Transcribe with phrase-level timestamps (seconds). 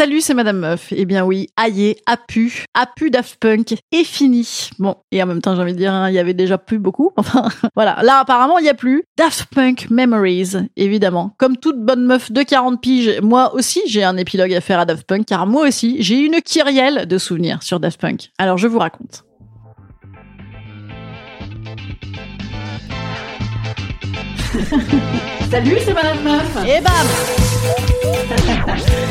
[0.00, 0.94] Salut, c'est Madame Meuf.
[0.96, 4.70] Eh bien oui, aïe, a pu, a pu Daft Punk est fini.
[4.78, 6.78] Bon, et en même temps, j'ai envie de dire, hein, il y avait déjà plus
[6.78, 7.12] beaucoup.
[7.18, 7.98] Enfin, voilà.
[8.02, 9.04] Là, apparemment, il y a plus.
[9.18, 11.34] Daft Punk Memories, évidemment.
[11.36, 14.86] Comme toute bonne meuf de 40 piges, moi aussi, j'ai un épilogue à faire à
[14.86, 18.30] Daft Punk, car moi aussi, j'ai une kyrielle de souvenirs sur Daft Punk.
[18.38, 19.26] Alors, je vous raconte.
[25.50, 26.56] Salut, c'est Madame Meuf.
[26.66, 27.06] Et bam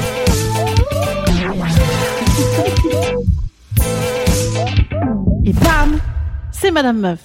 [6.71, 7.19] Madame Meuf.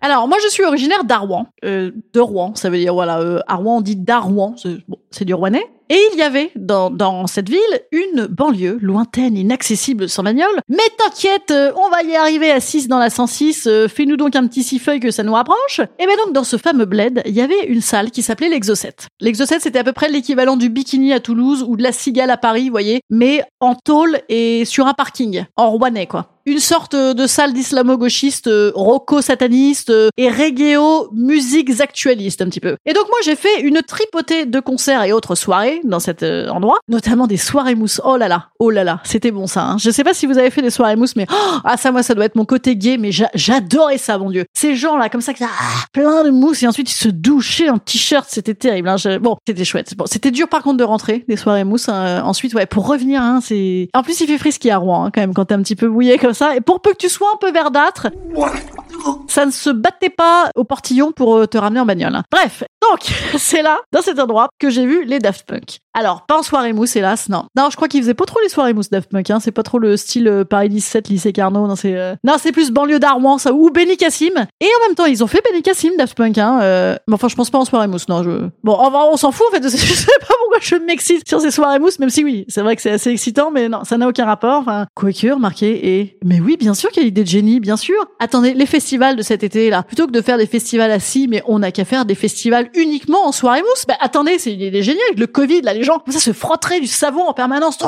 [0.00, 1.46] Alors, moi, je suis originaire d'Arwan.
[1.64, 4.54] Euh, de Rouen, ça veut dire, voilà, euh, Arwan, on dit d'Arwan,
[5.10, 5.66] c'est du Rouennais.
[5.92, 7.58] Et il y avait dans, dans cette ville
[7.90, 10.60] une banlieue lointaine, inaccessible sans bagnole.
[10.68, 14.36] Mais t'inquiète, euh, on va y arriver à 6 dans la 106, euh, fais-nous donc
[14.36, 15.80] un petit six feuilles que ça nous rapproche.
[15.98, 18.94] Et bien donc, dans ce fameux bled, il y avait une salle qui s'appelait l'Exocet.
[19.20, 22.36] L'Exocet, c'était à peu près l'équivalent du Bikini à Toulouse ou de la Cigale à
[22.36, 26.96] Paris, vous voyez, mais en tôle et sur un parking, en Rouennais, quoi une sorte
[26.96, 30.78] de salle d'islamo-gauchiste, euh, roco-sataniste euh, et reggae
[31.12, 32.76] musiques actualistes un petit peu.
[32.86, 36.48] Et donc moi j'ai fait une tripotée de concerts et autres soirées dans cet euh,
[36.48, 38.00] endroit, notamment des soirées mousse.
[38.04, 39.62] Oh là là, oh là là, c'était bon ça.
[39.64, 39.76] Hein.
[39.78, 42.02] Je sais pas si vous avez fait des soirées mousse, mais oh, ah ça moi
[42.02, 44.44] ça doit être mon côté gay, mais j'a- j'adorais ça mon dieu.
[44.54, 45.48] Ces gens là comme ça qui ah,
[45.92, 48.88] plein de mousse et ensuite ils se douchaient en t-shirt, c'était terrible.
[48.88, 48.96] Hein.
[49.20, 49.94] Bon, c'était chouette.
[50.06, 51.88] C'était dur par contre de rentrer des soirées mousse.
[51.88, 52.22] hein.
[52.24, 53.88] Ensuite ouais, pour revenir, c'est.
[53.94, 56.18] En plus il fait frisky à Rouen quand même quand t'es un petit peu mouillé
[56.18, 56.56] comme ça.
[56.56, 58.08] Et pour peu que tu sois un peu verdâtre,
[59.28, 62.20] ça ne se battait pas au portillon pour euh, te ramener en bagnole.
[62.30, 63.00] Bref, donc
[63.38, 65.69] c'est là, dans cet endroit, que j'ai vu les Daft Punk.
[65.70, 67.44] out Alors, pas en soirée mousse, hélas, non.
[67.56, 69.40] Non, je crois qu'ils faisaient pas trop les soirées mousse Daft Punk, hein.
[69.40, 72.52] C'est pas trop le style euh, Paris 17, lycée Carnot, non, c'est, euh, non, c'est
[72.52, 74.46] plus banlieue d'Arwan, ça, ou Benny Cassim.
[74.60, 76.60] Et en même temps, ils ont fait Benny Cassim, Daft Punk, hein.
[76.62, 78.30] euh, mais enfin, je pense pas en soirée mousse, non, je,
[78.62, 81.50] bon, vrai, on s'en fout, en fait, je sais pas pourquoi je m'excite sur ces
[81.50, 84.06] soirées mousse, même si oui, c'est vrai que c'est assez excitant, mais non, ça n'a
[84.06, 87.28] aucun rapport, enfin, quoique, remarquez, et, mais oui, bien sûr qu'il y a l'idée de
[87.28, 87.96] génie, bien sûr.
[88.20, 91.42] Attendez, les festivals de cet été, là, plutôt que de faire des festivals assis, mais
[91.46, 93.86] on n'a qu'à faire des festivals uniquement en soirée mousse.
[93.88, 96.80] Bah, attendez, c'est une idée géniale, le Covid, là, les gens, comme ça, se frotteraient
[96.80, 97.78] du savon en permanence.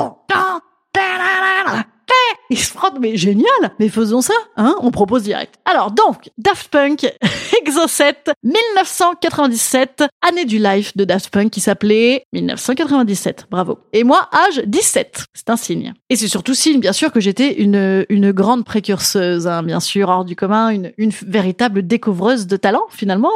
[2.49, 3.47] Ils se frottent, mais génial!
[3.79, 4.75] Mais faisons ça, hein?
[4.81, 5.55] On propose direct.
[5.65, 7.07] Alors, donc, Daft Punk,
[7.61, 13.47] Exocet, 1997, année du live de Daft Punk qui s'appelait 1997.
[13.51, 13.79] Bravo.
[13.93, 15.25] Et moi, âge 17.
[15.35, 15.95] C'est un signe.
[16.11, 20.09] Et c'est surtout signe, bien sûr, que j'étais une, une grande précurseuse, hein, bien sûr,
[20.09, 23.33] hors du commun, une, une véritable découvreuse de talent, finalement.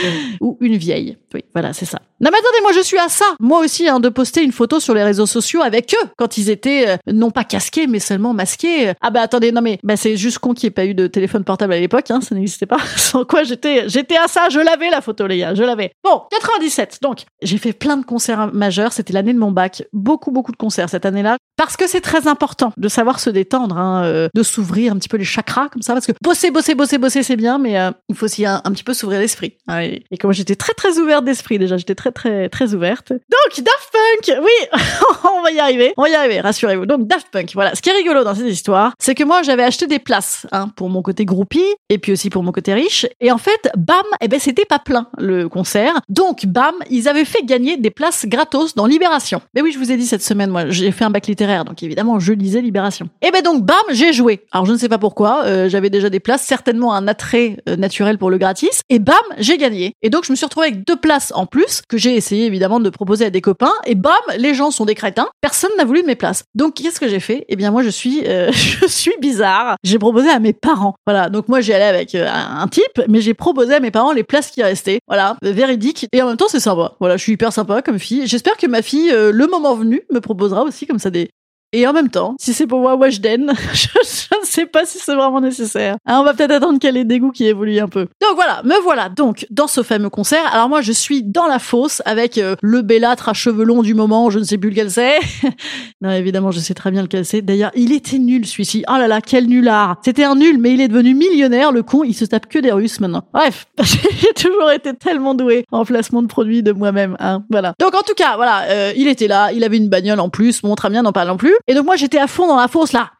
[0.40, 1.18] Ou une vieille.
[1.34, 2.00] Oui, voilà, c'est ça.
[2.20, 3.24] Non, mais attendez, moi, je suis à ça.
[3.40, 6.50] Moi aussi, hein, de poster une photo sur les réseaux sociaux avec eux, quand ils
[6.50, 8.92] étaient, euh, non pas casqués, mais seulement masqués.
[9.00, 11.06] Ah bah attendez, non mais, bah c'est juste con qu'il n'y ait pas eu de
[11.06, 12.78] téléphone portable à l'époque, hein, ça n'existait pas.
[12.96, 15.92] Sans quoi j'étais, j'étais à ça, je l'avais la photo, les gars, je l'avais.
[16.02, 19.84] Bon, 97, donc, j'ai fait plein de concerts majeurs, c'était l'année de mon bac.
[19.92, 21.36] Beaucoup, beaucoup de concerts cette année-là.
[21.56, 25.08] Parce que c'est très important de savoir se détendre, hein, euh, de s'ouvrir un petit
[25.08, 27.90] peu les chakras, comme ça, parce que bosser, bosser, bosser, bosser, c'est bien, mais euh,
[28.08, 29.56] il faut aussi un, un petit peu s'ouvrir l'esprit.
[29.66, 33.12] hein, et, et comme j'étais très, très ouverte d'esprit, déjà, j'étais très, très, ouverte.
[33.12, 34.80] Donc, Daft Punk, oui,
[35.38, 36.86] on va y arriver, on va y arriver, rassurez-vous.
[36.86, 37.74] Donc, Daft Punk, voilà.
[37.74, 40.68] Ce qui est rigolo dans cette histoire, c'est que moi j'avais acheté des places hein,
[40.76, 43.06] pour mon côté groupie et puis aussi pour mon côté riche.
[43.20, 46.00] Et en fait, bam, eh ben c'était pas plein le concert.
[46.08, 49.40] Donc bam, ils avaient fait gagner des places gratos dans Libération.
[49.54, 51.82] Mais oui, je vous ai dit cette semaine, moi j'ai fait un bac littéraire, donc
[51.82, 53.08] évidemment je lisais Libération.
[53.22, 54.46] Et ben donc bam, j'ai joué.
[54.52, 57.76] Alors je ne sais pas pourquoi, euh, j'avais déjà des places, certainement un attrait euh,
[57.76, 58.82] naturel pour le gratis.
[58.88, 59.94] Et bam, j'ai gagné.
[60.02, 62.80] Et donc je me suis retrouvée avec deux places en plus que j'ai essayé évidemment
[62.80, 63.72] de proposer à des copains.
[63.84, 65.28] Et bam, les gens sont des crétins.
[65.40, 66.44] Personne n'a voulu de mes places.
[66.54, 67.44] Donc qu'est-ce que j'ai fait?
[67.48, 69.76] Eh bien moi je suis, euh, je suis bizarre.
[69.84, 70.94] J'ai proposé à mes parents.
[71.06, 71.28] Voilà.
[71.28, 74.24] Donc moi j'y allais avec euh, un, type, mais j'ai proposé à mes parents les
[74.24, 75.00] places qui restaient.
[75.08, 76.06] Voilà, véridique.
[76.12, 76.94] Et en même temps c'est sympa.
[77.00, 78.26] Voilà, je suis hyper sympa comme fille.
[78.26, 81.30] J'espère que ma fille, euh, le moment venu, me proposera aussi comme ça des
[81.74, 85.14] et en même temps, si c'est pour voir Washden, je, je sais pas si c'est
[85.14, 85.96] vraiment nécessaire.
[86.06, 88.06] Hein, on va peut-être attendre qu'elle ait des goûts qui évoluent un peu.
[88.20, 90.42] Donc voilà, me voilà donc dans ce fameux concert.
[90.52, 93.94] Alors moi, je suis dans la fosse avec euh, le bellâtre à cheveux longs du
[93.94, 95.18] moment, je ne sais plus lequel c'est.
[96.00, 97.42] non, évidemment, je sais très bien lequel c'est.
[97.42, 98.84] D'ailleurs, il était nul celui-ci.
[98.88, 99.96] Oh là là, quel nulard.
[100.04, 102.04] C'était un nul, mais il est devenu millionnaire, le con.
[102.04, 103.24] Il se tape que des Russes maintenant.
[103.32, 107.16] Bref, j'ai toujours été tellement doué en placement de produits de moi-même.
[107.20, 107.74] Hein, voilà.
[107.78, 110.62] Donc en tout cas, voilà, euh, il était là, il avait une bagnole en plus.
[110.62, 111.54] Bon, très bien, n'en parlons plus.
[111.66, 113.10] Et donc moi j'étais à fond dans la fosse là.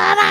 [0.00, 0.27] Hein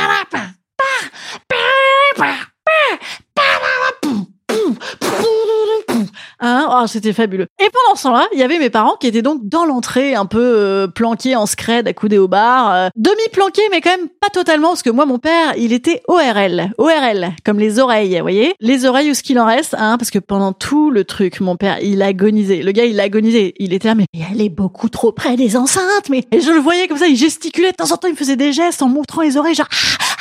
[6.82, 7.48] oh, c'était fabuleux.
[7.60, 10.26] Et pendant ce temps-là, il y avait mes parents qui étaient donc dans l'entrée, un
[10.26, 14.70] peu euh, planqués en scred, accoudés au bar, euh, demi-planqués, mais quand même pas totalement,
[14.70, 18.86] parce que moi, mon père, il était ORL, ORL, comme les oreilles, vous voyez, les
[18.86, 21.80] oreilles ou ce qu'il en reste, hein, parce que pendant tout le truc, mon père,
[21.82, 22.62] il agonisait.
[22.62, 23.54] Le gars, il agonisait.
[23.58, 26.60] Il était là, mais elle est beaucoup trop près des enceintes, mais et je le
[26.60, 29.22] voyais comme ça, il gesticulait de temps en temps, il faisait des gestes en montrant
[29.22, 29.68] les oreilles, genre.
[29.72, 30.17] Ah, ah, ah,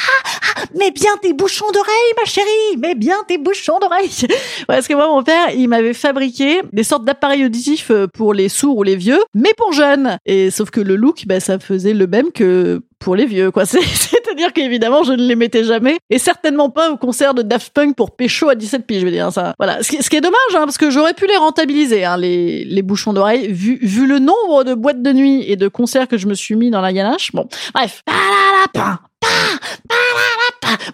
[0.78, 4.10] mets bien tes bouchons d'oreilles, ma chérie, mets bien tes bouchons d'oreilles.
[4.66, 8.48] Parce que moi, mon père, il m'avait fabriqué des sortes d'appareils auditifs euh, pour les
[8.48, 10.18] sourds ou les vieux, mais pour jeunes.
[10.26, 13.64] Et sauf que le look, bah, ça faisait le même que pour les vieux, quoi.
[13.66, 17.72] C'est- C'est-à-dire qu'évidemment, je ne les mettais jamais, et certainement pas au concert de Daft
[17.72, 19.54] Punk pour pécho à 17 piges, je veux dire ça.
[19.58, 19.82] Voilà.
[19.82, 23.12] Ce qui, est dommage, hein, parce que j'aurais pu les rentabiliser, hein, les, les bouchons
[23.12, 26.34] d'oreilles, vu, vu le nombre de boîtes de nuit et de concerts que je me
[26.34, 27.30] suis mis dans la ganache.
[27.32, 28.02] Bon, bref.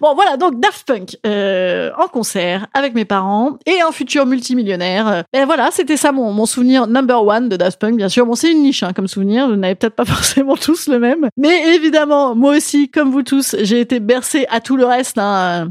[0.01, 5.09] Bon voilà donc Daft Punk euh, en concert avec mes parents et un futur multimillionnaire.
[5.09, 8.27] Euh, Et voilà c'était ça mon, mon souvenir number one de Daft Punk bien sûr.
[8.27, 11.29] Bon c'est une niche hein, comme souvenir, vous n'avez peut-être pas forcément tous le même,
[11.37, 15.19] mais évidemment moi aussi comme vous tous j'ai été bercé à tout le reste.
[15.19, 15.71] Hein.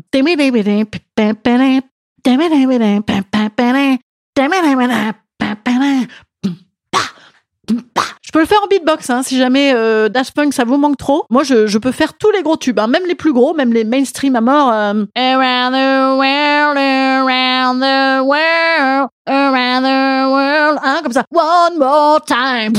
[8.31, 10.95] Je peux le faire en beatbox, hein, si jamais euh, Daft Punk ça vous manque
[10.95, 11.25] trop.
[11.29, 13.73] Moi, je, je peux faire tous les gros tubes, hein, même les plus gros, même
[13.73, 14.71] les mainstream à mort.
[14.71, 21.25] euh, around the world, around the world, around the world, hein, comme ça.
[21.29, 22.71] One more time.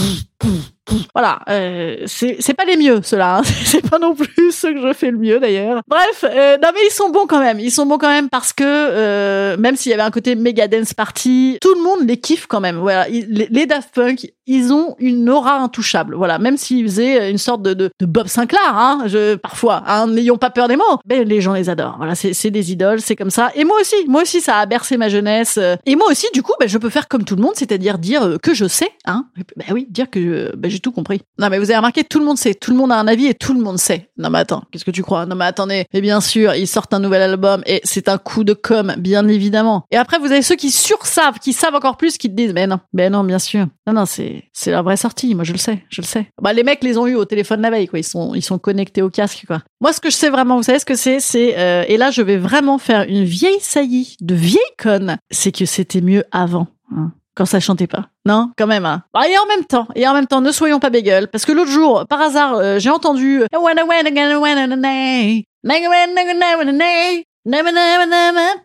[1.15, 3.43] Voilà, euh, c'est pas les mieux ceux-là, hein.
[3.65, 5.83] c'est pas non plus ceux que je fais le mieux d'ailleurs.
[5.89, 8.53] Bref, euh, non mais ils sont bons quand même, ils sont bons quand même parce
[8.53, 12.19] que euh, même s'il y avait un côté méga dance party, tout le monde les
[12.19, 12.79] kiffe quand même.
[12.79, 16.15] Voilà, les, Daft Punk, ils ont une aura intouchable.
[16.15, 20.07] Voilà, même s'ils faisaient une sorte de, de, de Bob Sinclair, hein, je, parfois, hein,
[20.09, 20.99] n'ayons pas peur des mots.
[21.07, 21.97] Ben les gens les adorent.
[21.99, 23.51] Voilà, c'est des idoles, c'est comme ça.
[23.55, 25.59] Et moi aussi, moi aussi, ça a bercé ma jeunesse.
[25.87, 28.23] Et moi aussi, du coup, ben, je peux faire comme tout le monde, c'est-à-dire dire
[28.23, 29.27] euh, que je sais, hein.
[29.57, 31.23] Ben oui, dire que euh, ben, tout compris.
[31.39, 33.27] Non, mais vous avez remarqué, tout le monde sait, tout le monde a un avis
[33.27, 34.11] et tout le monde sait.
[34.19, 35.25] Non, mais attends, qu'est-ce que tu crois?
[35.27, 35.87] Non, mais attendez.
[35.93, 39.27] Et bien sûr, ils sortent un nouvel album et c'est un coup de com, bien
[39.29, 39.85] évidemment.
[39.91, 42.67] Et après, vous avez ceux qui sursavent, qui savent encore plus, qui te disent, mais
[42.67, 43.67] non, ben non, bien sûr.
[43.87, 45.35] Non, non, c'est c'est la vraie sortie.
[45.35, 46.27] Moi, je le sais, je le sais.
[46.41, 47.99] Bah, les mecs les ont eu au téléphone la veille, quoi.
[47.99, 49.63] Ils sont ils sont connectés au casque, quoi.
[49.81, 51.21] Moi, ce que je sais vraiment, vous savez ce que c'est?
[51.21, 55.17] C'est euh, et là, je vais vraiment faire une vieille saillie de vieille conne.
[55.31, 56.67] C'est que c'était mieux avant.
[56.97, 58.09] hein, quand ça chantait pas.
[58.27, 58.85] Non, quand même.
[58.85, 59.03] Hein.
[59.13, 61.53] Bah, et en même temps, et en même temps, ne soyons pas bégueules, parce que
[61.53, 63.47] l'autre jour, par hasard, euh, j'ai entendu euh,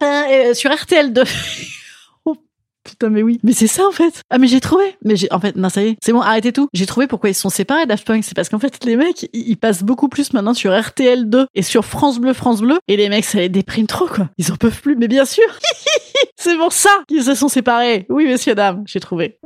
[0.04, 1.24] euh, sur RTL 2.
[1.24, 1.77] Oh,
[3.04, 3.40] Mais oui.
[3.44, 4.22] Mais c'est ça, en fait.
[4.30, 4.84] Ah, mais j'ai trouvé.
[5.04, 5.98] Mais j'ai, en fait, non, ça y est.
[6.04, 6.68] C'est bon, arrêtez tout.
[6.74, 8.08] J'ai trouvé pourquoi ils sont séparés, Daft.
[8.22, 11.62] C'est parce qu'en fait, les mecs, ils, passent beaucoup plus maintenant sur RTL 2 et
[11.62, 12.80] sur France Bleu, France Bleu.
[12.88, 14.30] Et les mecs, ça les déprime trop, quoi.
[14.38, 14.96] Ils en peuvent plus.
[14.96, 15.44] Mais bien sûr.
[16.38, 18.06] c'est pour ça qu'ils se sont séparés.
[18.10, 18.84] Oui, messieurs, dames.
[18.86, 19.40] J'ai trouvé.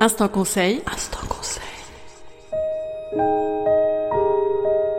[0.00, 0.80] Instant conseil.
[0.92, 1.62] Instant conseil.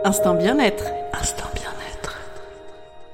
[0.04, 0.84] Instant bien-être.
[1.12, 1.59] Instant bien-être.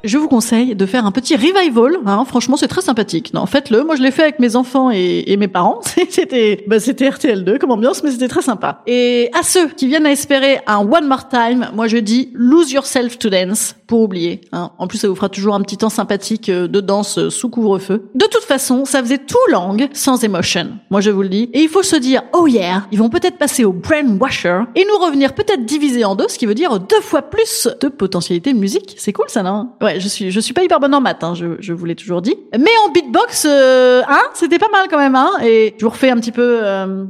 [0.04, 1.98] Je vous conseille de faire un petit revival.
[2.06, 2.24] Hein.
[2.26, 3.32] Franchement, c'est très sympathique.
[3.34, 3.84] Non, faites-le.
[3.84, 5.80] Moi, je l'ai fait avec mes enfants et, mes parents.
[6.08, 8.82] c'était, bah, c'était RTL2 comme ambiance, mais c'était très sympa.
[8.86, 12.72] Et à ceux qui viennent à espérer un one more time, moi je dis lose
[12.72, 14.40] yourself to dance pour oublier.
[14.52, 14.70] Hein.
[14.78, 17.48] En plus, ça vous fera toujours un petit temps sympathique euh, de danse euh, sous
[17.48, 18.08] couvre-feu.
[18.14, 20.70] De toute façon, ça faisait tout langue sans emotion.
[20.90, 21.50] Moi, je vous le dis.
[21.52, 25.04] Et il faut se dire, oh yeah, ils vont peut-être passer au brainwasher et nous
[25.04, 28.94] revenir peut-être divisé en deux, ce qui veut dire deux fois plus de potentialité musique.
[28.98, 29.70] C'est cool ça, non?
[29.86, 31.94] Ouais, je suis, je suis pas hyper bonne en maths, hein, je, je vous l'ai
[31.94, 32.34] toujours dit.
[32.58, 35.30] Mais en beatbox, euh, hein, c'était pas mal quand même, hein.
[35.44, 36.58] Et je vous refais un petit peu.
[36.60, 37.04] Euh,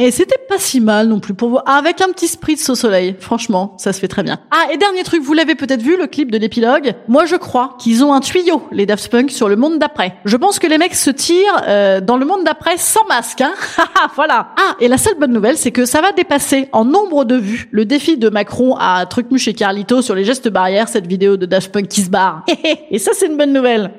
[0.00, 1.58] et c'était pas si mal non plus pour vous.
[1.66, 3.14] Avec un petit spritz au soleil.
[3.20, 4.40] Franchement, ça se fait très bien.
[4.50, 6.94] Ah, et dernier truc, vous l'avez peut-être vu, le clip de l'épilogue.
[7.06, 10.16] Moi, je crois qu'ils ont un tuyau, les Daft Punk, sur le monde d'après.
[10.24, 13.40] Je pense que les mecs se tirent euh, dans le monde d'après sans masque.
[13.40, 13.54] Hein
[14.16, 14.48] voilà.
[14.56, 17.68] Ah, et la seule bonne nouvelle, c'est que ça va dépasser en nombre de vues
[17.70, 21.46] le défi de Macron à Trucmuche et Carlito sur les gestes barrières, cette vidéo de
[21.46, 22.44] Daft Punk qui se barre.
[22.90, 23.92] et ça, c'est une bonne nouvelle.